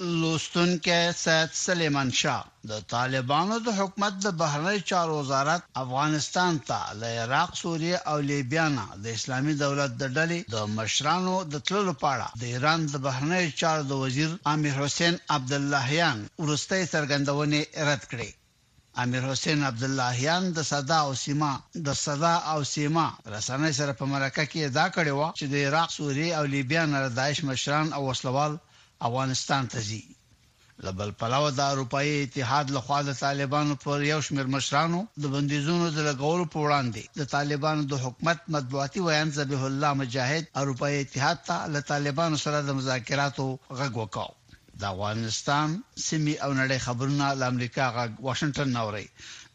[0.00, 7.02] لوستونکو سید سلیمان شاه د طالبانو د حکومت د بهرنی چارو وزارت افغانستان ته ل
[7.22, 12.28] عراق سوریه او لیبیا نه د اسلامي دولت د ډلې د مشرانو د تللو پاړه
[12.40, 18.30] د ایران د بهرنی چارو د وزیر امیر حسین عبد اللهیان ورسته سرګندونه رد کړې
[19.02, 21.52] امیر حسین عبد اللهیان د صدا او سیما
[21.86, 25.88] د صدا او سیما رسنۍ سره په مرکه کې ادا کړې و چې د عراق
[25.98, 28.54] سوریه او لیبیا نه د داعش مشران او وسلوال
[29.08, 30.04] افغانستان ته ځي
[30.86, 35.98] لبل پلاو د اروپאי اتحاد لخوا د طالبانو پر یو شمېر مشرانو د بندیزونو د
[36.08, 41.56] لګولو په وړاندې د طالبانو د حکومت مطبوعاتي ویان ذبیح الله مجاهد اروپאי اتحاد ته
[41.72, 43.46] له طالبانو سره د مذاکراتو
[43.78, 44.32] غږ وکاو
[44.80, 45.68] د افغانستان
[46.08, 49.06] سیمه او نړۍ خبرونه د امریکا غږ واشنگټن نوري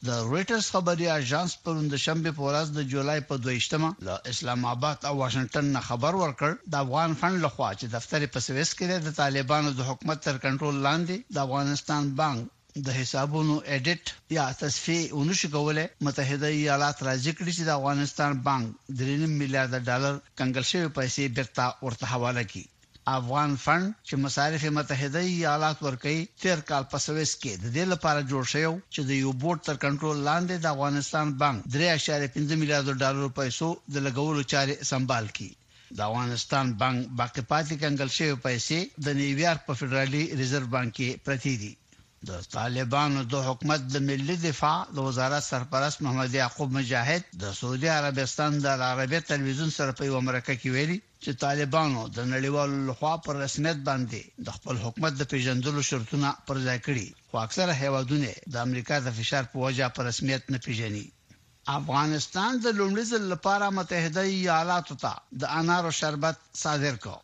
[0.10, 4.98] د رويټرز خبري اژانس پروند شنبه په ورځ د جولای په 2شمه له اسلام آباد
[5.10, 9.14] او واشنگټن نه خبر ورکړ د افغان فند لخوا چې دفتر په سويس کې د
[9.22, 14.04] طالبانو د حکومت تر کنټرول لاندې د افغانستان بانک د حسابونو اډټ
[14.40, 20.14] یا تصفیه ونشي کوله متحده ایالات راځي کړي چې د افغانستان بانک 3 میلیارډ ډالر
[20.40, 22.64] کنګل شوی پیسې بیرته ورته حواله کړي
[23.20, 28.28] افغان فند چې مصارف متحده ایالات ورکړي تیر کال په سويس کې د دې لپاره
[28.32, 33.28] جوړ شوی چې د یو بورډ تر کنټرول لاندې د افغانستان بانک 3.5 میلیارډ ډالر
[33.42, 35.52] پیسو د لګولو چارې سمبال کړي
[35.98, 41.10] د افغانستان بانک باقی پاتې کنګل شوی پیسې د نیویارک په فدرالي ریزرو بانک کې
[41.26, 41.72] پرتی دي
[42.30, 47.90] د طالبانو د حکومت د ملي دفاع د وزارت سرپرست محمد یعقوب مجاهد د سعودي
[48.00, 53.14] عربستان د عربی تلویزیون سره په یو مرکه کې ویلي چې طالبانو د نړیوالو لخوا
[53.26, 58.32] پر رسمیت باندې د خپل حکومت د پیژندلو شرطونه پر ځای کړي خو اکثره هیوادونه
[58.54, 61.06] د امریکا د فشار په وجه پر رسمیت نه پیژني
[61.80, 67.18] افغانستان د لومړي ځل لپاره متحده ایالاتو ته د انارو شربت صادر کړ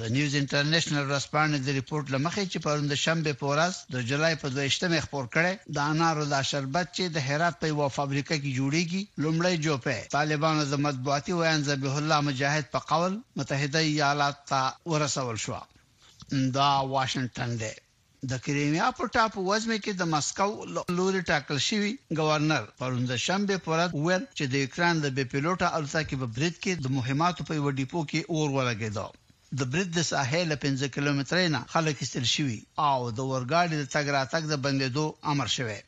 [0.00, 5.04] د نیوز انټرنیشنل رسپانډ د ریپورت لمخې چې پروند شنبه پورس د جولای په 28مې
[5.04, 9.54] خبر کړي د انارو د شربت چې د هرات په یو فابریکه کې جوړیږي لومړی
[9.66, 14.60] جوپه طالبانو د مطبوعاتي ویان ذبیح الله مجاهد په قول متحده ایالات ته
[14.92, 15.56] ورسول شو
[16.58, 17.72] دا واشنگټن دی
[18.34, 20.50] د کریمیا په ټاپ وزمه کې د مسکو
[20.98, 26.14] لوري ټاکل شوی گورنر پروند شنبه پورت ویل چې د یوکران د بي پيلوټه الوتکې
[26.22, 29.08] په برید کې د مهماتو په یو ډیپو کې اور ولګیدو
[29.58, 34.06] د برید د ساحل 15 کیلومترې نه خلک استل شوي او د ورګاډي د تګ
[34.16, 35.78] راتګ د بندیدو امر شوی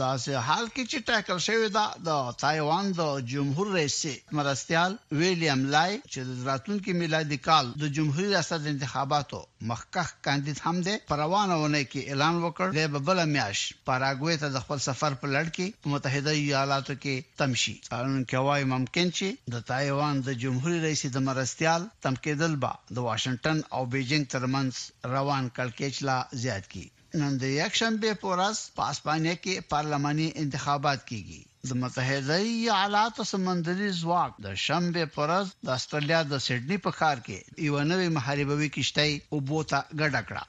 [0.00, 2.10] دا سه حال کې چې ټاکل شوی دا د
[2.44, 3.02] تایوان د
[3.32, 3.98] جمهور رئیس
[4.38, 9.40] مرستيال ویلیام لای چې راتلونکي میلادي کال د جمهور ریاست انتخاباتو
[9.72, 14.78] مخکخ کاندید هم ده پروانهونه کې اعلان وکړ د ببل میاش پاراګوي ته د خپل
[14.88, 20.14] سفر په لړ کې متحده ایالاتو کې تمشي قانون کې وايي ممکن چې د تایوان
[20.28, 24.74] د جمهور رئیس د مرستيال تمکېدل با د واشنگټن او بیجینګ ترمنځ
[25.16, 26.86] روان کلکېچلا زیات کی
[27.20, 33.26] نن د یک شنبه په ورځ په اسپانیا کې پارلماني انتخابات کیږي د متحده ایالاتو
[33.32, 38.08] سمندري ځواک د شنبه په ورځ د استرالیا د سیډنی په ښار کې یو نوې
[38.16, 40.44] محاربوي کشتۍ او بوتا ګډه کړه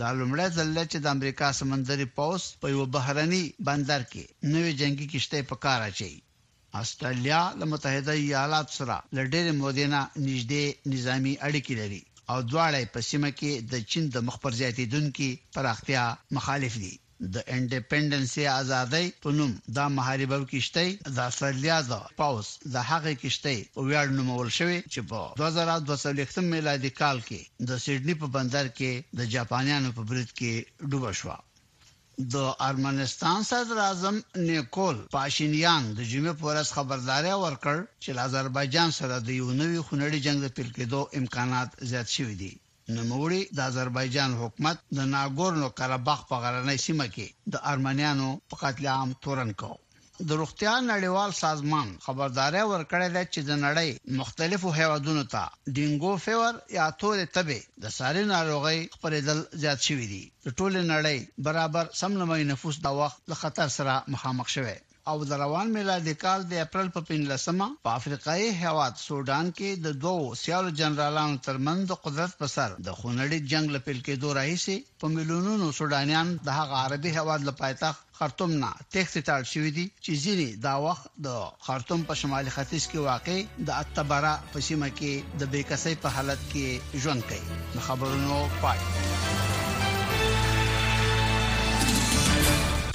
[0.00, 4.22] دا لومړی ځل چې د امریکا سمندري پوس په یو بهرني بندر کې
[4.54, 6.12] نوې جنگي کشتۍ په کار اچي
[6.82, 10.64] استرالیا د متحده ایالاتو سره لړډې مودینا نږدې
[10.94, 12.02] نظامی اړیکې لري
[12.34, 16.04] او دواړه په سیمه کې د چین د مخ پر زیاتیدونکو پراختیا
[16.36, 16.94] مخالف دي
[17.34, 20.82] د انډیپندنسي ازادۍ په نوم دا محاربو کشته
[21.16, 23.52] د استرالیا د پاوس د هغه کشته
[23.88, 29.20] ویاړ نومول شوې چې په 2022 میلادي کال کې د سیډنی په بندر کې د
[29.34, 30.52] جاپانیانو په برید کې
[30.90, 31.36] ډوبه شوه
[32.34, 32.36] د
[32.68, 34.16] ارمنستان صدر اعظم
[34.48, 40.38] نیکول پاشینیان د جمعې پورس خبرداري ورکړ چې آذربایجان سره د یو نوي خنړي جنگ
[40.42, 42.52] د پیل کېدو امکانات زیات شوي دي
[42.96, 48.84] نوموړي د آذربایجان حکومت د ناګورنو قرهباغ په غرنۍ سیمه کې د ارمنیانو په قتل
[48.96, 49.78] عام تورن کوي
[50.28, 53.88] د روغتیا نړیوال سازمان خبرداري ورکړې ده چې د نړۍ
[54.20, 55.42] مختلفو هیوادونو ته
[55.74, 61.18] ډینګو فیور یا تورې تبې د ساري ناروغي خپرېدل زیات شوې دي د ټوله نړۍ
[61.46, 64.74] برابر سمنوي نفوس د وخت له خطر سره مخامخ شوه
[65.10, 69.98] او د روان میلادي کال د اپریل په 15مه په افریقای هواد سودان کې د
[70.04, 74.76] دوو سیال جنرالانو ترمنځ د قدرت پر سر د خونړي جنگ لپاره کې دوه راهسي
[75.02, 79.86] په ملیونونو سودانیان د هغه عربي هواد له پایتخت خرطوم نه تخت تل شوې دي
[80.04, 81.36] چې ځینې دا وخت د
[81.66, 85.14] خرطوم په شمالي ختیځ کې واقع د اتبرا په سیمه کې
[85.44, 87.54] د بیکسۍ په حالت کې ژوند کوي
[87.90, 88.36] خبرونو
[88.66, 88.80] پای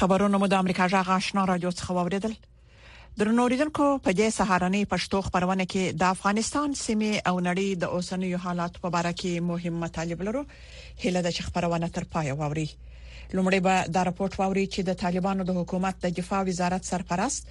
[0.01, 2.31] خبرونه مو د امریکا جغ آشنا رادیو څخه واوریدل
[3.19, 8.73] درنوریدونکو په دې سهارنې پښتو خبرونه کې د افغانستان سیمه او نړۍ د اوسنیو حالات
[8.81, 10.41] په اړه کې مهم مطالب لرو
[11.03, 12.67] هله د خبرونه تر پای واوري
[13.37, 17.41] لومړی به دا راپورټ واوري چې د طالبانو د حکومت د دفاع وزارت سرپرست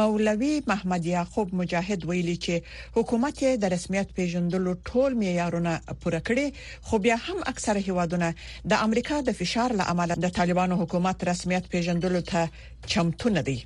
[0.00, 2.54] مولوي محمد یعقوب مجاهد ویلي چې
[2.96, 5.72] حکومت یې د رسمیت پیژندلو ټول معیارونه
[6.04, 6.46] پوره کړي
[6.86, 8.28] خو بیا هم اکثره هیوادونه
[8.70, 12.40] د امریکا د فشار له امله د طالبانو حکومت رسمیت پیژندلو ته
[12.92, 13.58] چمتو نه دي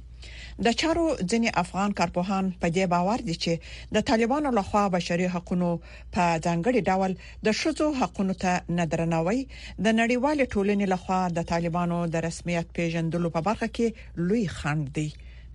[0.64, 3.52] د چارو ځنی افغان کارپوهان په دې باور دي چې
[3.96, 5.72] د طالبانو لخوا بشري حقوقو
[6.14, 7.12] په ځانګړي ډول
[7.48, 9.40] د شذو حقوقو ته ندرنوي
[9.84, 13.86] د نړیوال ټولنې لخوا د طالبانو د رسمیت پیژندلو په برخه کې
[14.30, 15.08] لوی خنډ دی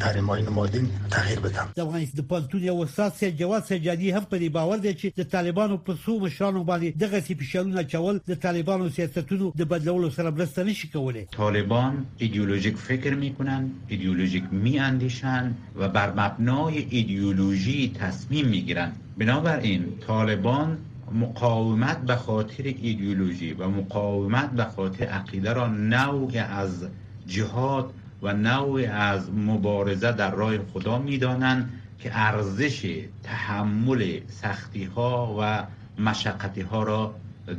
[0.01, 4.39] تحریم های نمادین تغییر بدم د افغانستان د پلتون یو سی جواد جدی هم په
[4.47, 8.35] دې باور دی چې د طالبانو په څو مشرانو باندې دغه سی فشارونه چول د
[8.35, 15.89] طالبانو سیاستونو د بدلولو سره مرسته نشی کوله طالبان ایدیولوژیک فکر میکنن ایدیولوژیک میاندیشن و
[15.89, 20.79] بر مبنای ایدئولوژی تصمیم میگیرن بنابراین طالبان
[21.13, 26.87] مقاومت به خاطر ایدئولوژی و مقاومت به خاطر عقیده را نوع از
[27.27, 27.91] جهاد
[28.23, 35.65] و نوع از مبارزه در راه خدا میدانند که ارزش تحمل سختی ها و
[36.03, 37.15] مشقتی ها را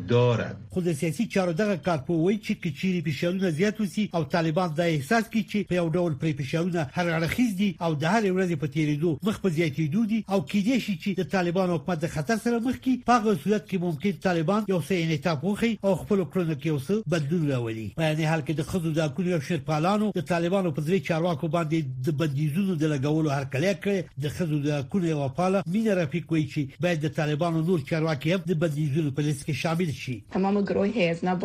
[0.08, 4.88] دارد خو د سیاسي چارو دغه کارپوي چې کچيري پېښلونه زیات وسی او طالبان دا
[4.96, 8.60] احساس کوي چې په یو ډول پرې پېښلونه هر اړخیز دي او د هر ورځې
[8.64, 12.42] په تیریدو مخ په زیاتېدو دي او کېدې شي چې د طالبان حکومت د خطر
[12.48, 16.26] سره مخ کې په هغه صورت کې ممکن طالبان یو څه انعطاف وخی او خپل
[16.34, 20.28] کړنو کې اوس بدلون راولي په دې حال کې د خزو د کلیو شرپالانو د
[20.34, 25.24] طالبانو په ځای چارواکو باندې د بندیزونو د لګولو هرکلی کړی د خزو د کلیو
[25.24, 29.44] وپاله مين رفیق وایي چې باید د طالبانو نور چارواکي هم د بندیزونو په لیست
[29.50, 31.40] کې شامل شي تمام گروهی از نام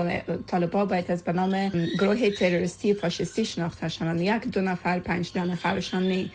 [0.46, 1.68] طالبا باید از به نام
[2.00, 6.30] گروه تروریستی فاشیستی شناخته شوند یک دو نفر پنج دان خرشان نی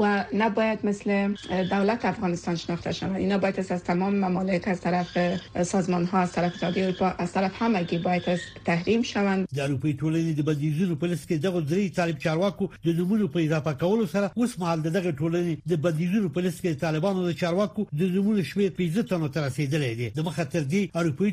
[0.00, 1.32] و نباید مثل
[1.70, 5.18] دولت افغانستان شناخته شوند اینا باید از, تمام ممالک از طرف
[5.62, 10.38] سازمان ها از طرف اروپا از طرف همگی باید از تحریم شوند در اروپای ټولنې
[10.42, 14.30] د بدیزونو په لیست کې دغه درې طالب چارواکو د نمونه په اضافه کولو سره
[14.34, 19.02] اوس محل دغه ټولنې د بدیزونو په لیست کې د چارواکو د نمونه شمیر 15
[19.02, 19.28] تنه
[20.48, 21.32] تر دی اروپای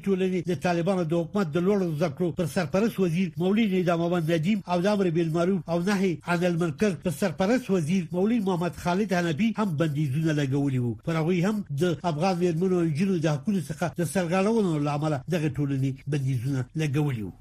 [0.75, 5.09] طالبانو د حکومت د لوړو ذکرو پر سرپرست وزیر مولوی نظاموند ندیم او د امر
[5.17, 10.79] بالمعروف او نهي عن المنکر پر سرپرست وزیر مولوی محمد خالد حنبی هم بندیزونه لګولي
[10.85, 15.47] وو پر هغه هم د افغان ویرمنو جنو د حقوقو څخه د سرغړونو لامل دغه
[15.57, 17.33] ټولنې بندیزونه لګولي وو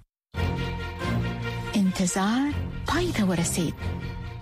[1.81, 2.53] انتظار
[2.93, 3.75] پای ته ورسید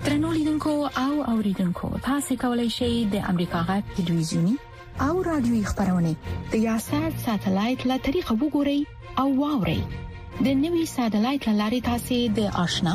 [0.05, 4.57] ترنو لیدونکو او اوریدونکو تاسو کولی شئ د امریکا غا تلویزیونی
[5.01, 6.13] او رادیوي خبرونه
[6.53, 8.81] د یاشر ساتلایت له طریقه وګورئ
[9.23, 9.81] او واورئ
[10.45, 12.95] د نوي ساتلایت لارې تاسې د آشنا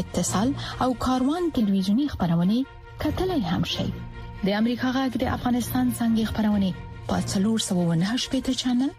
[0.00, 0.48] اتصال
[0.84, 2.56] او کاروان ټلویزیونی خبرونه
[3.04, 3.88] کتلای هم شئ
[4.46, 6.70] د امریکا غږ د افغانستان څنګه خبرونه
[7.12, 8.92] پاتلور 798 پټ چنل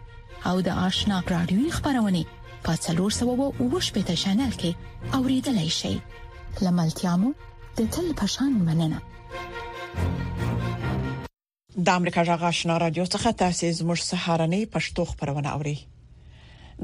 [0.48, 2.22] او د آشنا رادیوي خبرونه
[2.68, 4.70] پاتلور 798 پټ چنل کې
[5.20, 5.94] اوریدلای شئ
[6.64, 7.30] لملتیا مو
[7.78, 9.00] د تل پشان مننه
[11.84, 15.72] د امریکا جغ آشنا رادیو څخه تاسو زموږ سهارنی پښتو خبرونه اوري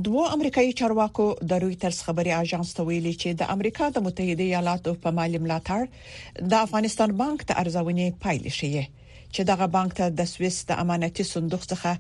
[0.09, 4.95] دوه امریکایي چارواکو د رويټرز خبري اژانس ته ویلي چې د امریکا د متحده ایالاتو
[5.05, 8.85] په مالی ملاتړ د افغانستان بانک ته ارزونې پایلې شي
[9.35, 11.95] چې دغه بانک ته د سويس د امانتي صندوق څخه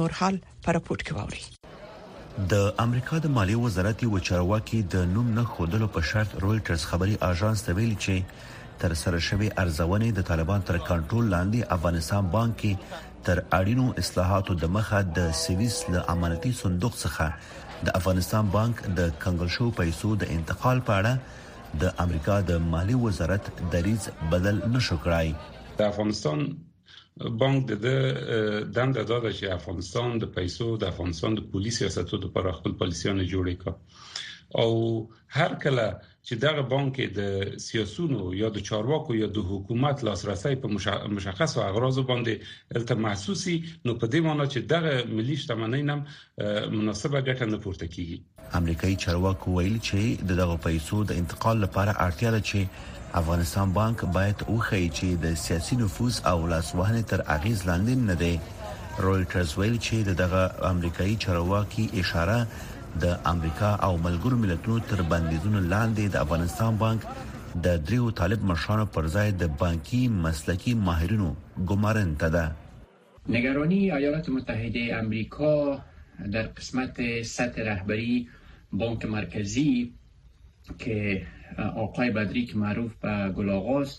[0.00, 5.32] نور حال پر پورت کې ووري د امریکا د مالی وزارت یو چارواکي د نوم
[5.38, 8.48] نه خودلو په شرط رويټرز خبري اژانس ته ویلي چې
[8.84, 14.54] تر سره شوی ارزونې د طالبان تر کنټرول لاندې افغانستان بانک کې تر اړینو اصلاحاتو
[14.60, 20.08] د مخه د سويس له امانتي صندوق څخه د افغانستان بانک د کنګل شو پیسو
[20.22, 23.44] د انتقال په اړه د امریکا د مالی وزارت
[23.74, 25.28] دریض بدل نشو کړای
[25.78, 26.38] د افغانستان
[27.42, 27.88] بانک د
[28.78, 32.72] دند د دغه چې افغانستان د پیسو د افغانستان د پولیسي سیاستو د پر خپل
[32.84, 33.72] پالیسيونه جوړې کړ
[34.62, 34.68] او
[35.38, 35.86] هر کله
[36.28, 37.20] چې دغه بانک د
[37.66, 40.68] سیاسونو یا د چارواکو یا د حکومت لاسرسي په
[41.16, 46.02] مشخصو اغراضو باندې الته محسوسي نو په دې معنی چې دغه ملي شتمنۍ نم
[46.78, 52.30] مناسبه ګټه نه پورته کیږي امریکایي چارواکو ویل چې دغه پیسو د انتقال لپاره اړتیا
[52.36, 58.04] ده چې افغانستان بانک باید وخی چې د سیاسي نفوذ او لاسوهنې تر اغیز لاندې
[58.10, 58.34] نه دی
[59.06, 62.38] رويټرز ویل چې دغه امریکایي چارواکي اشاره
[63.02, 67.00] د امریکا او ملګرو ملتونو تر بندیزونو لاندې د افغانستان بانک
[67.64, 71.28] د دریو طالب مشرانو پر ځای د بانکي مسلکی ماهرینو
[71.70, 72.44] ګمارن تده
[73.36, 75.54] نگرانی ایالات متحده امریکا
[76.34, 76.94] در قسمت
[77.36, 78.14] سطح رهبری
[78.82, 79.72] بانک مرکزی
[80.82, 80.96] که
[81.86, 83.98] آقای بدری که معروف به گلاغاست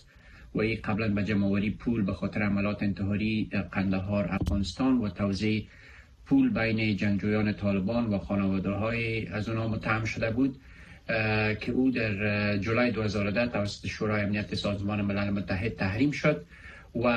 [0.54, 3.34] و ای قبلا به جمعوری پول به خاطر عملات انتحاری
[3.74, 5.58] قندهار افغانستان و توزیع
[6.26, 10.60] پول بین جنگجویان طالبان و خانواده های از اونا متهم شده بود
[11.60, 16.44] که او در جولای 2010 توسط شورای امنیت سازمان ملل متحد تحریم شد
[16.94, 17.08] و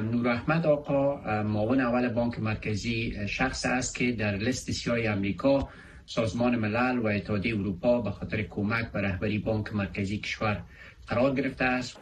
[0.00, 5.68] نور احمد آقا معاون اول بانک مرکزی شخص است که در لست سیای امریکا
[6.06, 10.62] سازمان ملل و اتحادیه اروپا به خاطر کمک به رهبری بانک مرکزی کشور
[11.08, 11.96] قرار گرفته است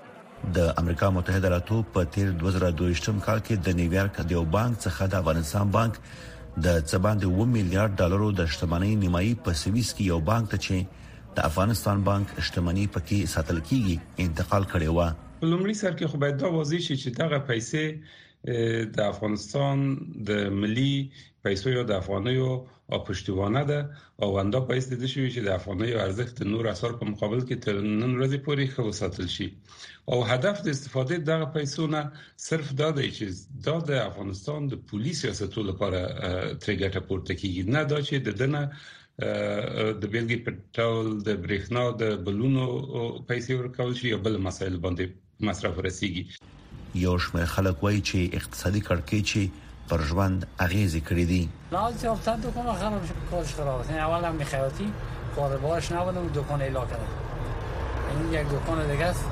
[0.55, 5.15] در امریکا متحده ایالاتو په تیر 2022 کال کې د نیویارک د بانک څخه د
[5.15, 5.95] افغانستان بانک
[6.65, 10.77] د ځباندې 1 میلیارډ ډالرو د شتمنۍ نیمایي په سويس کې یو بانک ته چې
[11.37, 13.95] د افغانستان بانک شتمنۍ پکې ساتل کیږي
[14.27, 15.01] انتقال کړي و
[15.53, 17.85] لومړي سر کې خو باید دا واضح شي چې دغه پیسې
[18.97, 19.79] د افغانستان
[20.29, 20.93] د ملي
[21.49, 22.49] پیسو یا د افغانیو
[22.93, 23.79] او پښتوانه ده
[24.23, 27.77] او ونده پیسې د شوی چې د افغانیو ارزښت نور اثر په مقابل کې تر
[28.01, 29.49] نن ورځې پورې ښه وساتل شي
[30.11, 32.03] او هدف د استفادې دغه پیسو نه
[32.49, 33.27] صرف دا دی چې
[33.67, 36.01] دا د افغانستان د پولیسو سیاستو لپاره
[36.65, 38.61] ترګټه پورته کیږي نه دا چې د دنه
[40.01, 42.65] د بیلګې په ټول د برېښنا د بلونو
[43.29, 46.25] پیسې ورکول شي یا بل مسایل باندې مصرف رسیږي
[46.95, 49.31] یو شمېر خلک وایي چې اقتصادي کړکېچ
[49.91, 54.89] پر ژوند اغیزې کړې دي لازم افتاد دکان خراب شد کارش خراب شد اولا میخیاتی
[55.37, 59.25] کار یعنی باش نبودم دکان ایلا کردم این یعنی یک دکان دیگه است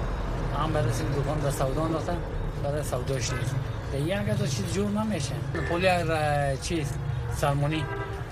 [0.59, 2.19] هم برای این دکان در سودا انداختن
[2.63, 3.55] برای سوداش نیست
[3.95, 5.35] یه یعنی اگر تو چیز جور نمیشه
[5.89, 6.93] هر چیز
[7.41, 7.83] سرمونی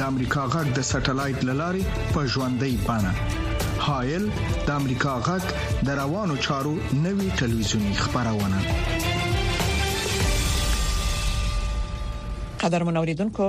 [0.00, 1.80] د امریکا غږ د سټلایټ للارې
[2.12, 4.22] په ژوندۍ بانه هایل
[4.68, 5.50] د امریکا غږ
[5.88, 6.70] د روانو چارو
[7.06, 8.60] نوي ټلویزیونی خبرونه
[12.62, 13.48] قدر منوریدونکو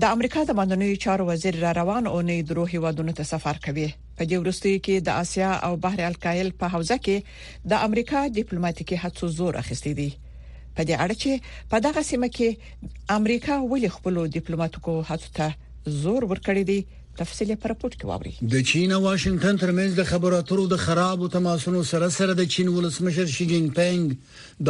[0.00, 3.86] د امریکا د باندنوي چارو وزیر را روان او نه درو هیوادونو ته سفر کوي
[3.92, 9.00] په دې ورستي کې د اسیا او بحر الکایل په حوزه کې د امریکا ډیپلوماټیکي
[9.04, 14.22] هڅو زور اخیستی دي په دې اړه چې په دغه سیمه کې امریکا ولې خپل
[14.36, 15.50] ډیپلوماټیکو هڅو ته
[15.96, 16.80] زور ورکړی دی
[17.18, 21.20] تفصیل پر پورت کې ووري د چین او واشنگټن ترمنځ د خبرو اترو د خراب
[21.36, 24.02] تماسونو سره سره د چین ولسمشر شي جین پنګ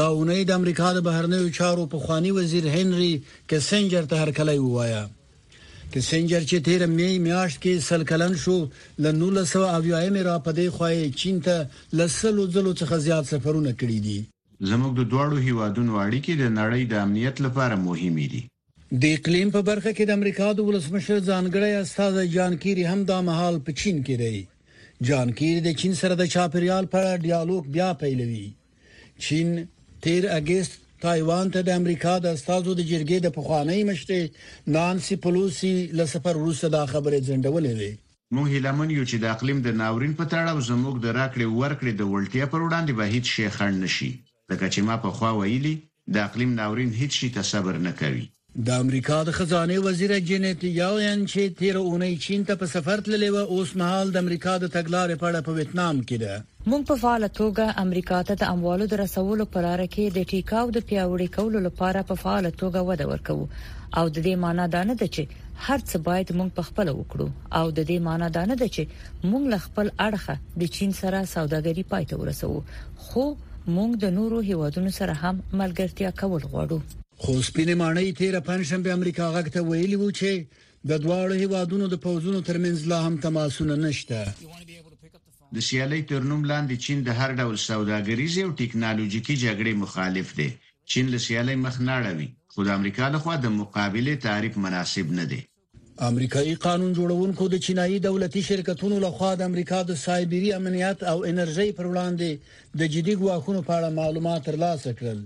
[0.01, 3.13] دا اونۍ د امریکا د بهرنیو چارو په خوانی وزیر هنري
[3.53, 5.05] کیسنجر ته هرکلی وایا
[5.95, 8.57] کیسنجر چې تیر مې میاشت کې سلکلن شو
[9.03, 11.57] ل 1900 مې را پدې خوای چین ته
[12.03, 14.19] لسلو ځلو څخه زیات سفرونه کړی دي
[14.71, 18.43] زموږ د دوه هیوادونو اړیکې د نړۍ د امنیت لپاره مهمې دي
[18.93, 23.19] د اقلیم په برخه کې د امریکا د ولسمشر ځانګړی استاد جان کیری هم د
[23.27, 27.89] مهال په چین کې دی جان کیری د چین سره د چاپریال په ډیالوګ بیا
[28.03, 28.47] پیلوي
[29.27, 29.51] چین
[30.07, 34.15] 13 اگست تایوان ته د امریکا د استادو د جرګې د پخوانی مشر
[34.79, 37.91] نانسي پلوسی له سفر وروسته دا خبره ځندولې ده
[38.37, 42.03] موږ هیلمن یو چې د اقلیم د ناورین په تړاو زموږ د راکړې ورکړې د
[42.15, 44.11] ولټیا پر وړاندې به هیڅ شي خړ نشي
[44.51, 45.75] لکه چې ما په خوا ویلي
[46.15, 48.27] د اقلیم ناورین هیڅ شي تصبر نه کوي
[48.67, 53.27] د امریکا د خزانه وزیر جنټ یاوین چې تیر اونۍ چین ته په سفر تللی
[53.35, 56.97] و اوس مهال د امریکا د تګلارې په اړه په ویتنام کې ده مونږ په
[57.05, 61.29] فعال توګه امریکا ته د اموالو د رسولو پر اړه کې د ټیکاو د پیاوړي
[61.39, 65.41] کولو لپاره په فعال توګه وده ورکو او د دې معنی دا نه ده چې
[65.69, 69.27] هر څه باید مونږ په خپل وکړو او د دې معنی دا نه ده چې
[69.31, 73.29] مونږ ل خپل اړخه د چین سره سوداګري پاتې ورسوو خو
[73.79, 76.87] مونږ د نورو هیوادونو سره هم ملګرتیا کول غواړو
[77.23, 80.31] خو سپینې مانۍ تیر پنځشنبه امریکا غږ ته ویلي وو چې
[80.91, 84.19] د دواړو هیوادونو د پوزونو ترمنځ لا هم تماسونه نشته
[85.57, 90.49] د سیالي ترنوم لاندې چین د هر ډول سوداګریزي او ټکنالوژیکي جګړې مخالف دی
[90.91, 95.07] چین له سیالي مخ نه اړوي خو د امریکا له خوا د مقابله تعریف مناسب
[95.19, 95.41] نه دی
[96.11, 101.19] امریکایي قانون جوړونکو د چینایي دولتي شرکتونو له خوا د امریکا د سایبری امنیت او
[101.33, 102.31] انرژي پر وړاندې
[102.81, 105.19] د جدي ګواښونو په اړه معلومات ترلاسه کړل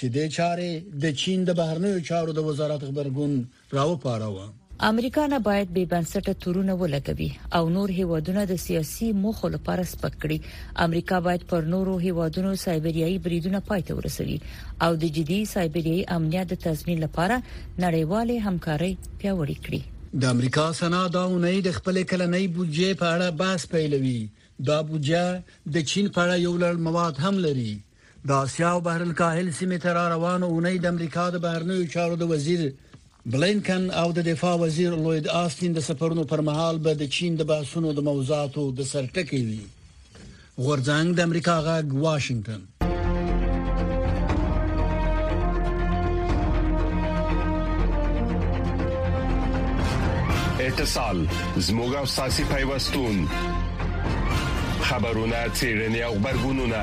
[0.00, 0.68] چې د چارې
[1.04, 3.32] د چین د بهرنیو چارو د وزارت خبرګون
[3.78, 4.44] راوپاراوه
[4.88, 7.26] امریکا نه باید بې بنسټه تورونه ولګوي
[7.58, 10.38] او نور هیوادونه د سیاسي موخو لپاره سپک کړي
[10.86, 14.38] امریکا باید پر نورو هیوادونو سایبریایي بریدونه پاتې ورسوي
[14.86, 19.80] او د جدي سایبریایي امنیت د تضمین لپاره نړیواله همکاري پیاوړې کړي
[20.24, 24.18] د امریکا سنا دا اونۍ د خپل کلنۍ بودیجې په اړه بحث پیلوي
[24.72, 27.72] دا بودیجه د چین په اړه یو لړ مواد هم لري
[28.26, 32.28] د آسیا او بحر الکاهل سیمه ته روانه اونۍ د امریکا د بهرنیو چارو د
[32.32, 32.64] وزیر
[33.36, 37.48] بلینکن او د دفاع وزیر لوید آستین د سفرونو پر مهال به د چین د
[37.52, 39.60] بحثونو د موضوعاتو د سرټکی وي
[40.58, 42.62] غورځنګ د امریکا غاګ واشنگتن
[50.68, 51.26] اتصال
[51.68, 53.16] زموږ او ساسي پیوستون
[54.88, 56.82] خبرونه چیرنی او خبرګونونه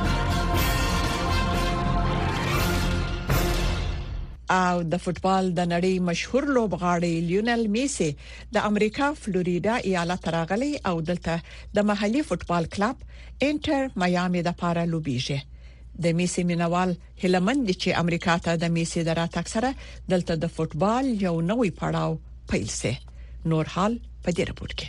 [4.55, 8.09] او د فوتبال د نړۍ مشهور لوبغاړی لیونل میسي
[8.57, 11.35] د امریکا فلوریدا ایالت راغلی او دلته
[11.79, 12.97] د محلي فوتبال کلب
[13.47, 15.39] انټر میامي د پارا لوبیږي
[16.05, 16.91] د میسي مینوال
[17.25, 19.69] هلمند چې امریکا ته د میسي د راتګ سره
[20.15, 22.13] دلته د فوتبال یو نوې پړاو
[22.53, 22.93] پیل سي
[23.53, 23.93] نور حال
[24.25, 24.87] په دې رپورت کې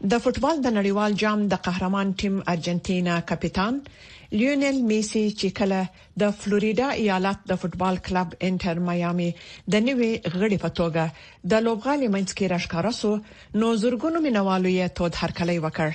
[0.00, 3.74] د فوتبال د نړیوال جام د قهرمان ټیم ارجنټینا کپټان
[4.42, 5.80] لیونل میسي چې کله
[6.22, 9.26] د فلوریدا ایالت د فوتبال کلب انټر میامي
[9.74, 11.04] د نوې غړي په توګه
[11.54, 13.10] د لوبغالي منځ کې راښکاره سو
[13.58, 15.90] نو زورګونو مینوالو یې تود هرکلی وکړ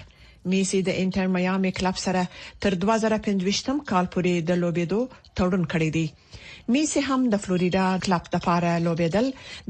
[0.53, 2.21] میسي د انټر میامي کلب سره
[2.67, 5.01] تر 2015م کال پورې د لوبېدو
[5.39, 6.07] تړون کړی دی
[6.77, 9.27] میسي هم د فلوریدا کلب لپاره لوبېدل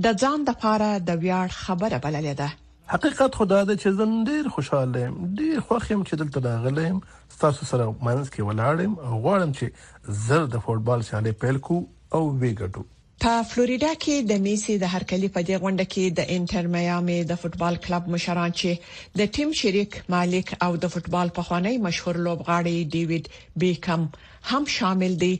[0.09, 2.49] د ځان لپاره د ویاړ خبره بللې ده
[2.93, 6.97] حقیقت خدا د چې زن ډیر خوشاله یم ډیر خوښ یم چې دلته راغلم
[7.43, 11.77] تاسو سره مانس کې ولاړم او غواړم چې زر د فوتبال سیالي پیل کو
[12.17, 12.83] او ویګټو
[13.25, 17.39] په فلوریدا کې د میسي د هرکلی په دې غونډه کې د انټر میامي د
[17.45, 22.91] فوتبال کلب مشران چې د ټیم شریک مالک او د فوتبال په خوانی مشهور لوبغاړي
[22.97, 24.05] ډیوډ بیکم
[24.53, 25.31] هم شامل دي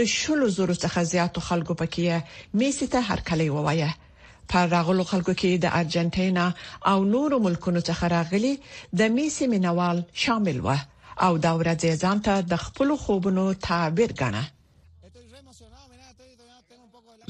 [0.00, 3.94] د شلو زورو څخه زیاتو خلکو پکې میسي ته هرکلی ووایه
[4.52, 6.46] په راغلو خلکو کې د ارجنټینا
[6.90, 8.52] او نورو ملکونو څخه راغلي
[9.00, 10.76] د میسي مینوال شامل و
[11.26, 14.42] او دا ورځ ځان ته د خپل خوبونو تعبیر غنه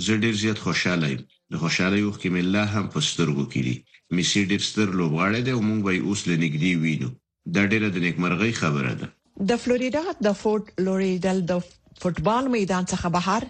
[0.05, 1.23] زه ډیر زیات خوشاله یم
[1.53, 3.75] د خوشاله یو کې مله هم پسترګو کړي
[4.17, 7.11] میسي ډیر ستر لوبغاړی دی او مونږ به اوس لنګدي وینو
[7.57, 9.07] دا ډیره د نیکمرغۍ خبره ده
[9.51, 11.53] د فلوریدا د فورټ لوریډل د
[12.01, 13.43] فوتبال میدان څخه بهر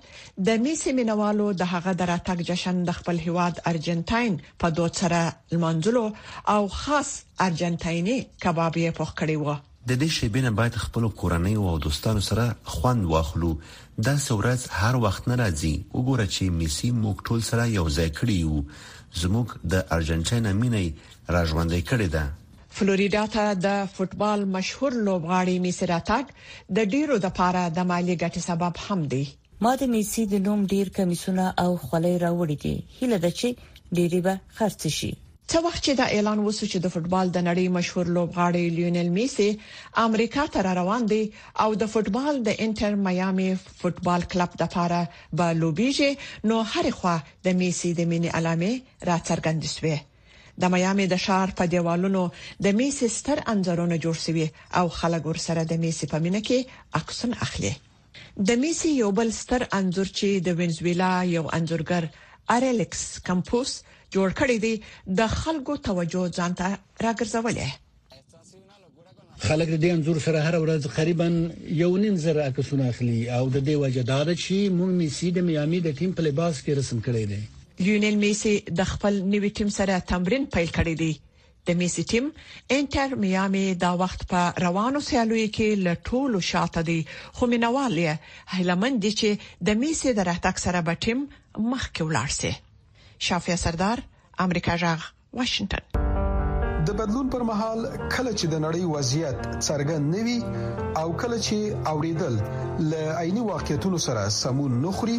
[0.49, 5.21] د میسي مینوالو د هغه دراتک جشن د خپل هیواد ارجنټاین په دوه سره
[5.55, 6.05] لمنځلو
[6.57, 7.13] او خاص
[7.47, 9.57] ارجنټایني کباب یې پخ کړی و
[9.93, 13.55] د دې شیبینه باید خپل کورنۍ او دوستانو سره خوند واخلو
[14.09, 18.39] دا سورز هر وخت نه راځي وګوره چې میسي موږ ټول سره یو ځای کړی
[18.53, 18.65] وو
[19.25, 22.25] زموږ د ارجنټاین مینې راژوندې کړې ده
[22.79, 26.27] فلوریدا ته د فوتبال مشهور لوبغاړي میسی راتاک
[26.77, 29.25] د ډیرو د پاره د مالی ګټې سبب هم دی
[29.67, 33.49] ما د میسی د نوم ډیر کمیسونه او خولې راوړي دي هله د چې
[33.99, 35.11] ډیری به خرڅ شي
[35.51, 39.47] څه وخت چې دا اعلان وسو چې د فوتبال د نړۍ مشهور لوبغاړی لیونل میسی
[40.07, 41.23] امریکا ته روان دی
[41.67, 43.47] او د فوتبال د انټر میامي
[43.85, 45.03] فوتبال کلب د پاره
[45.43, 46.11] به لوبيږي
[46.53, 47.15] نو هر خوا
[47.49, 48.73] د میسی د مینې علامه
[49.11, 49.99] را څرګند شوه
[50.63, 52.23] د میامي د شهر په دیوالونو
[52.65, 54.47] د میسي ستر انځورونه جوړ شوي
[54.81, 56.59] او خلک ورسره د میسي په مینه کې
[57.01, 57.75] عکسونه اخلي
[58.51, 62.03] د میسي یو بل ستر انځور چې د وینزویلا یو انځورګر
[62.57, 63.71] اریلکس کمپوس
[64.17, 64.75] جوړ کړی دی
[65.23, 66.69] د خلکو توجه ځانته
[67.07, 67.69] راګرځولې
[69.47, 71.29] خلک د دې انزور سره هر ورځ تقریبا
[71.83, 75.41] یو نیم زره عکسونه اخلي او د دې وجه دا ده چې موږ میسي د
[75.49, 77.43] میامي د ټیم په لباس کې رسم کړی دی
[77.79, 81.13] لیونل میسي د خپل نوي ټیم سره تمرین پیل کړی دی
[81.69, 82.25] د میسي ټیم
[82.77, 86.97] انټر میامي دا وخت په روانو سیالیو کې لټولو شاته دی
[87.39, 88.11] خو مینوالې
[88.59, 89.29] هیلمن دي چې
[89.71, 91.19] د میسي د راتګ سره به ټیم
[91.71, 92.53] مخکې ولاړ شي
[93.31, 93.99] شافیا سردار
[94.47, 95.01] امریکا جغ
[95.39, 95.85] واشنگټن
[96.91, 97.81] د بدلون پر مهال
[98.13, 100.39] کله چې د نړۍ وضعیت څرګند نوي
[101.03, 101.57] او کله چې
[101.95, 102.35] اوریدل
[102.95, 105.19] ل عیني واقعیتونو سره سمون نخري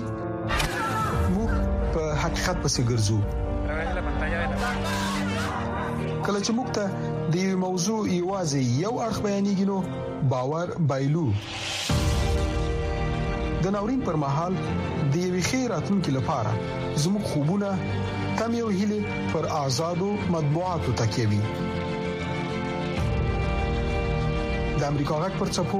[2.25, 3.17] حقیقت پسې ګرځو
[6.25, 6.85] کله چې موږ ته
[7.33, 9.77] د یو موضوع ایوازې یو اړه بیانېږي نو
[10.31, 11.27] باور بایلو
[13.65, 16.51] د ناورین پر مهال د یو خیراتونکو لپاره
[17.03, 17.69] زموږ خوبونه
[18.41, 19.01] تم یو هلي
[19.35, 21.41] پر آزادو مطبوعاتو تکيوي
[24.79, 25.79] د امریکا غک پر چپو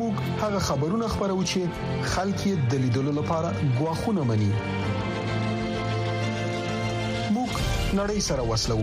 [0.00, 0.14] موږ
[0.46, 4.52] هغه خبرونه خبرو چې خلک یې د لیدلو لپاره غواخونه مني
[7.98, 8.78] نړۍ سره وسلو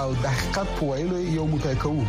[0.00, 2.04] او د حقیقت په ویلو یو موټی کوو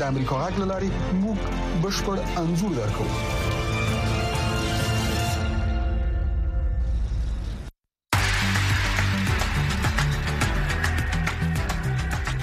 [0.00, 0.90] د امریکا غږ لاري
[1.22, 1.38] موږ
[1.82, 3.08] بشپړ انزور درکو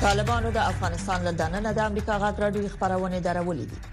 [0.03, 3.92] طالبانو د افغانستان له دننه د امریکا غږ راډیو خبرونه درولې دي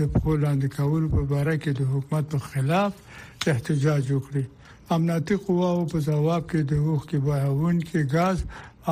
[0.00, 4.50] د خپل اندکول په اړه کې د حکومت په خلاف احتجاج وکړي
[4.96, 8.38] امنیتي قواو په ځواب کې د وښ کې بهاون کې غاز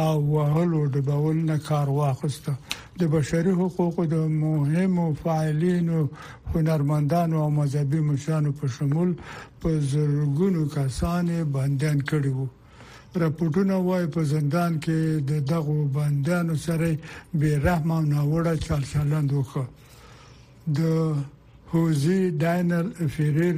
[0.02, 2.52] او وهلو د بول نه کار واخسته
[3.00, 6.00] د بشري حقوقو د مهمو فعالینو
[6.52, 9.14] هنرمندانو او مذهبي مشرانو په شمول
[9.60, 12.46] په زرګونو کسان بندیان کړي وو
[13.22, 16.94] راپورټونه وايي په زندان کې د دغو بندیانو سره
[17.38, 19.64] بې رحم او ناوړه چل چلند وکړ
[20.78, 20.80] د
[21.74, 23.56] هوزي داینر فیرر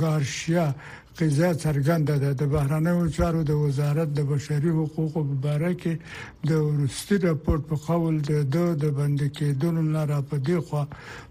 [0.00, 0.66] ګارشیا
[1.20, 5.94] غذا څرګنده ده د بهرنیو چارو د وزارت د بشري حقوقو په اړه کې
[6.48, 10.82] د ورستي راپورټ په قول د دوه د بند کېدون لپاره په دې خو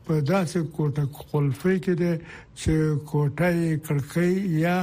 [0.06, 2.12] په داسې کوټه خلفي کې ده
[2.60, 2.74] چې
[3.10, 3.50] کوټه
[3.86, 4.34] کړکۍ
[4.66, 4.78] یا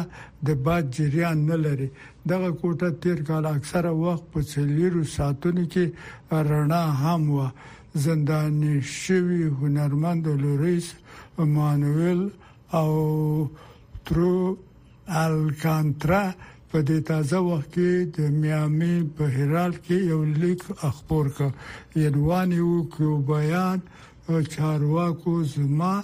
[0.46, 1.88] د باد جریان نه لري
[2.30, 5.84] دغه کوټه تیر کال اکثره وخت په چلیرو ساتونو کې
[6.50, 7.38] رڼا هم و
[8.04, 10.86] زنداني شوی هنرمند لوریس
[11.56, 12.22] مانویل
[12.80, 12.90] او
[14.06, 14.38] ترو
[15.20, 16.24] الکانترا
[16.70, 21.48] په دې تازه وخت کې د میامي په هرال کې یو لیک اخبار کا
[22.04, 23.78] یدوان یو کو بیان
[24.54, 25.94] چارواکو زما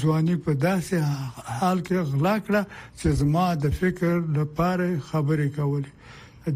[0.00, 0.96] ځواني په داسې
[1.58, 2.62] حال کې غلا کړه
[2.98, 5.92] چې زما د فکر لپاره خبرې کولې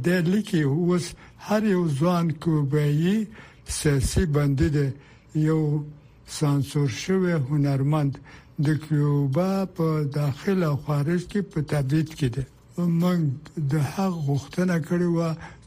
[0.07, 1.05] د لیکي اوس
[1.47, 3.17] هر یو ځوان کوبایي
[3.79, 4.89] سیاسي بندي دی
[5.49, 5.61] یو
[6.39, 8.13] سانسور شوی هنرمند
[8.67, 9.87] د کیوبا په
[10.21, 12.45] داخله او خارج کې په تبعید کې ده
[13.03, 13.21] موږ
[13.73, 15.19] د حق غوښتنه کړې و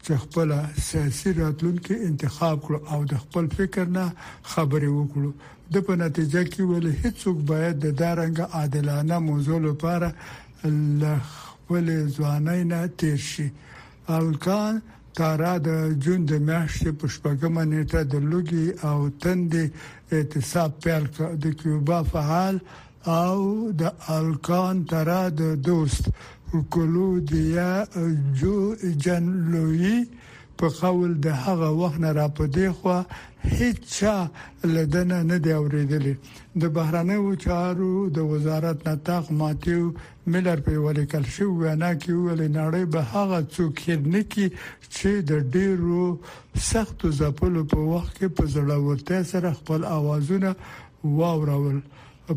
[0.04, 0.48] چې خپل
[0.88, 4.06] سیاسي راتلونکي انتخاب کړو او د خپل فکر نه
[4.52, 5.30] خبرې وکړو
[5.74, 10.08] د په نتیجه کې ول هیڅوک باید د دارنګ عادلانه موضوع لپاره
[11.36, 11.84] خپل
[12.16, 13.48] ځوانای نه تیر شي
[14.20, 14.74] الکان
[15.18, 15.70] تارا د
[16.02, 19.64] جون د میاشتې په شپږمه نیټه د لوګي او تندې
[20.16, 22.56] اعتصاب پیل کړ د کیوبا فعال
[23.22, 23.36] او
[23.80, 23.82] د
[24.18, 26.04] الکان تارا د دوست
[26.74, 27.70] کولو دیا
[28.40, 28.56] جو
[29.04, 29.24] جن
[29.54, 29.98] لوی
[30.58, 32.94] په قول د هغه وخت نه را پدې خو
[33.58, 34.14] هیڅ چا
[34.74, 36.14] لدنه نه دی اوریدلی
[36.60, 39.82] د بهرانه چارو د وزارت نتاق ماتیو
[40.32, 43.74] ملر په ولیکل شو وینا کې ویل نړۍ به هغه څوک
[44.12, 44.46] نه کی
[44.96, 46.02] چې د ډیرو
[46.70, 50.50] سختو ځپلو په وخت کې په زړورتیا سره خپل اوازونه
[51.18, 51.78] واورول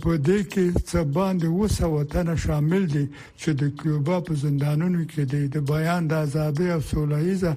[0.03, 3.05] په دې کې څه باندې وسوتنه شامل دي
[3.41, 5.23] چې د کیوبا په زندانونو کې
[5.55, 7.51] د بیان د ازادۍ او سولهیزه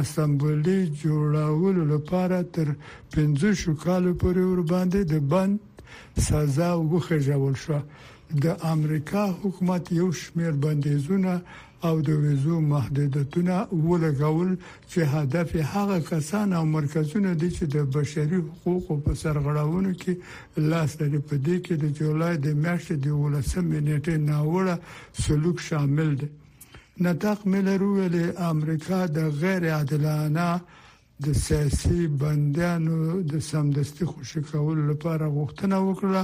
[0.00, 2.68] اسمبلی جوړولو لپاره تر
[3.12, 5.54] 15 کالو پورې ور باندې د بند
[6.26, 7.80] سزا وغوښه جوړ شو
[8.44, 11.32] د امریکا حکومت یو شمیر بندیزونه
[11.86, 13.54] او د ویزو محدودیتونه
[13.90, 14.50] ولګول
[14.90, 20.12] چې هدف هغه کسان او مرکزونه دي چې د بشري حقوقو په سرغړاونو کې
[20.70, 23.06] لاس لري په دې کې د جولای د میاشتې د
[23.42, 24.76] 18 نیټه ناوړه
[25.22, 26.28] سلوک شامل دی
[27.04, 28.16] نتاق ملر ویل
[28.52, 30.48] امریکا د غیر عادلانه
[31.24, 32.96] د سیاسي بندیانو
[33.32, 36.22] د سمدستي خوشی کولو لپاره غوښتنه وکړه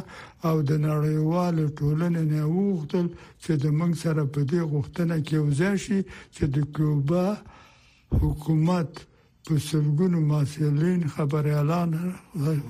[0.48, 3.06] او د نړیوال ټولنې نه وغوښتل
[3.42, 5.98] چې د موږ سره په دې غوښتنه کې وځي شي
[6.34, 7.26] چې د کوبا
[8.22, 8.90] حکومت
[9.46, 11.88] په سلګونو مسلین خبر اعلان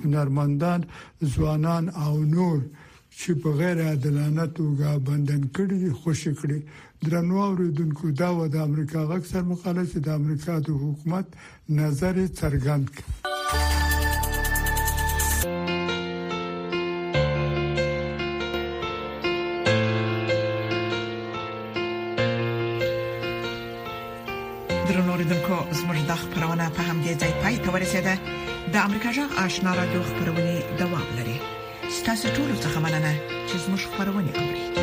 [0.03, 0.79] هنرمندان
[1.33, 2.59] ځوانان او نور
[3.19, 6.59] چې په غیر عادلانه توګه بندن کړي خوشی کړي
[7.07, 11.25] درنو اوریدونکو دا و د امریکا غږ سر مقاله چې د امریکا د حکومت
[11.79, 12.89] نظر څرګند
[24.87, 28.13] درنو اوریدونکو زموږ د خبرونه په همدې ځای پای ته ورسېده
[28.73, 30.45] د امریکا جغ آشنا را دوه خبرونه
[30.83, 31.37] دوام لري
[32.01, 33.13] ستاسو ټول څه مننه
[33.49, 34.78] چې زموږ خبرونه اورئ